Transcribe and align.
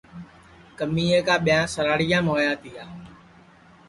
کمیے 0.77 1.19
کا 1.27 1.35
ٻیاں 1.43 1.63
سراہڑیام 1.73 2.25
ہویا 2.31 2.53
تیا 2.61 2.83